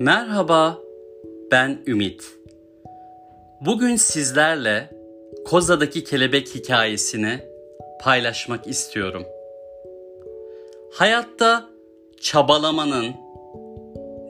Merhaba, 0.00 0.78
ben 1.50 1.78
Ümit. 1.86 2.22
Bugün 3.60 3.96
sizlerle 3.96 4.90
Koza'daki 5.46 6.04
kelebek 6.04 6.54
hikayesini 6.54 7.38
paylaşmak 8.00 8.66
istiyorum. 8.66 9.22
Hayatta 10.92 11.68
çabalamanın 12.20 13.14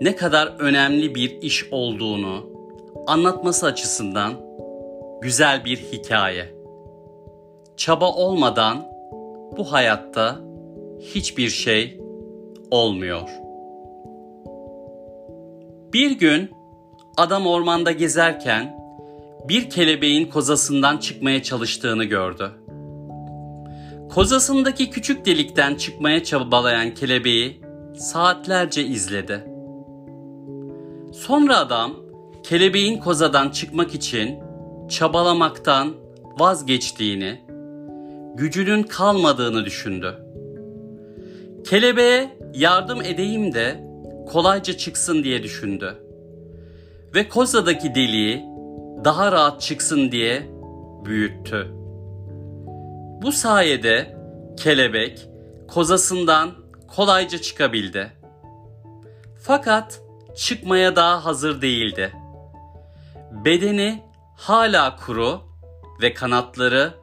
ne 0.01 0.17
kadar 0.17 0.55
önemli 0.59 1.15
bir 1.15 1.43
iş 1.43 1.69
olduğunu 1.71 2.47
anlatması 3.07 3.67
açısından 3.67 4.33
güzel 5.23 5.65
bir 5.65 5.77
hikaye. 5.77 6.55
Çaba 7.77 8.13
olmadan 8.13 8.87
bu 9.57 9.73
hayatta 9.73 10.41
hiçbir 11.01 11.49
şey 11.49 12.01
olmuyor.'' 12.71 13.48
Bir 15.93 16.11
gün 16.11 16.51
adam 17.17 17.47
ormanda 17.47 17.93
gezerken 17.93 18.79
bir 19.49 19.71
kelebeğin 19.71 20.27
kozasından 20.27 20.99
çıkmaya 20.99 21.43
çalıştığını 21.43 22.05
gördü. 22.05 22.51
Kozasındaki 24.15 24.91
küçük 24.91 25.27
delikten 25.27 25.75
çıkmaya 25.75 26.25
çabalayan 26.25 26.95
kelebeği 26.95 27.61
saatlerce 27.99 28.85
izledi. 28.85 29.45
Sonra 31.13 31.59
adam 31.59 31.93
kelebeğin 32.43 32.99
kozadan 33.01 33.51
çıkmak 33.51 33.95
için 33.95 34.39
çabalamaktan 34.89 35.95
vazgeçtiğini, 36.39 37.41
gücünün 38.35 38.83
kalmadığını 38.83 39.65
düşündü. 39.65 40.15
Kelebeğe 41.65 42.39
yardım 42.55 43.03
edeyim 43.03 43.55
de 43.55 43.88
kolayca 44.29 44.77
çıksın 44.77 45.25
diye 45.25 45.43
düşündü. 45.43 46.03
Ve 47.15 47.29
kozadaki 47.29 47.95
deliği 47.95 48.45
daha 49.05 49.33
rahat 49.33 49.61
çıksın 49.61 50.13
diye 50.13 50.51
büyüttü. 51.05 51.67
Bu 53.23 53.33
sayede 53.33 54.17
kelebek 54.57 55.29
kozasından 55.69 56.51
kolayca 56.97 57.39
çıkabildi. 57.39 58.13
Fakat 59.43 60.01
çıkmaya 60.37 60.97
daha 60.97 61.25
hazır 61.25 61.63
değildi. 61.63 62.13
Bedeni 63.45 64.03
hala 64.37 64.97
kuru 64.97 65.41
ve 66.03 66.15
kanatları 66.15 66.95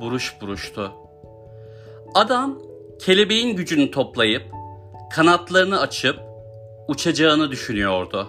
buruş 0.00 0.36
buruştu. 0.40 0.92
Adam 2.14 2.58
kelebeğin 3.00 3.56
gücünü 3.56 3.90
toplayıp 3.90 4.42
kanatlarını 5.10 5.80
açıp 5.80 6.31
uçacağını 6.92 7.50
düşünüyordu. 7.50 8.28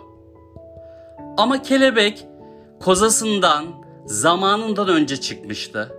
Ama 1.37 1.61
kelebek 1.61 2.25
kozasından 2.79 3.65
zamanından 4.05 4.87
önce 4.87 5.17
çıkmıştı. 5.21 5.97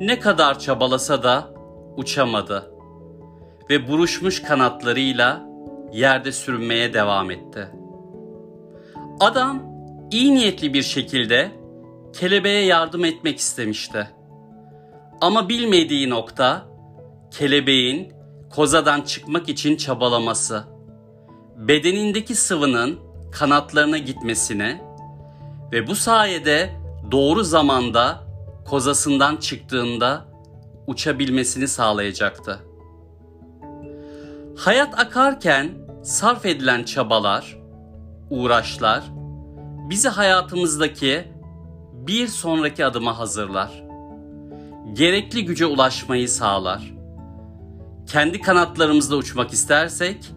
Ne 0.00 0.18
kadar 0.20 0.58
çabalasa 0.58 1.22
da 1.22 1.54
uçamadı 1.96 2.72
ve 3.70 3.88
buruşmuş 3.88 4.42
kanatlarıyla 4.42 5.42
yerde 5.92 6.32
sürünmeye 6.32 6.94
devam 6.94 7.30
etti. 7.30 7.68
Adam 9.20 9.62
iyi 10.10 10.34
niyetli 10.34 10.74
bir 10.74 10.82
şekilde 10.82 11.50
kelebeğe 12.12 12.64
yardım 12.64 13.04
etmek 13.04 13.38
istemişti. 13.38 14.08
Ama 15.20 15.48
bilmediği 15.48 16.10
nokta 16.10 16.66
kelebeğin 17.30 18.12
kozadan 18.50 19.00
çıkmak 19.00 19.48
için 19.48 19.76
çabalaması 19.76 20.71
bedenindeki 21.56 22.34
sıvının 22.34 22.98
kanatlarına 23.32 23.98
gitmesine 23.98 24.82
ve 25.72 25.86
bu 25.86 25.94
sayede 25.94 26.70
doğru 27.10 27.44
zamanda 27.44 28.20
kozasından 28.64 29.36
çıktığında 29.36 30.24
uçabilmesini 30.86 31.68
sağlayacaktı. 31.68 32.58
Hayat 34.56 34.98
akarken 34.98 35.70
sarf 36.02 36.46
edilen 36.46 36.84
çabalar, 36.84 37.58
uğraşlar 38.30 39.02
bizi 39.90 40.08
hayatımızdaki 40.08 41.24
bir 41.92 42.26
sonraki 42.28 42.86
adıma 42.86 43.18
hazırlar. 43.18 43.84
Gerekli 44.92 45.44
güce 45.44 45.66
ulaşmayı 45.66 46.28
sağlar. 46.28 46.94
Kendi 48.06 48.40
kanatlarımızla 48.40 49.16
uçmak 49.16 49.52
istersek 49.52 50.32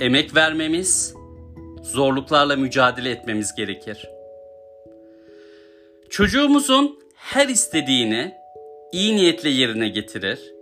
emek 0.00 0.34
vermemiz, 0.34 1.14
zorluklarla 1.82 2.56
mücadele 2.56 3.10
etmemiz 3.10 3.54
gerekir. 3.54 4.08
Çocuğumuzun 6.10 6.98
her 7.14 7.48
istediğini 7.48 8.34
iyi 8.92 9.16
niyetle 9.16 9.48
yerine 9.48 9.88
getirir 9.88 10.54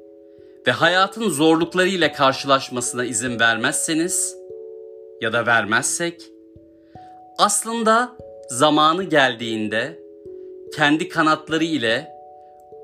ve 0.66 0.70
hayatın 0.70 1.28
zorluklarıyla 1.28 2.12
karşılaşmasına 2.12 3.04
izin 3.04 3.40
vermezseniz 3.40 4.36
ya 5.20 5.32
da 5.32 5.46
vermezsek 5.46 6.22
aslında 7.38 8.16
zamanı 8.48 9.04
geldiğinde 9.04 9.98
kendi 10.76 11.08
kanatları 11.08 11.64
ile 11.64 12.08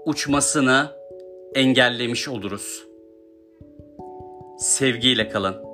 uçmasını 0.05 0.87
engellemiş 1.55 2.29
oluruz. 2.29 2.85
Sevgiyle 4.59 5.29
kalın. 5.29 5.70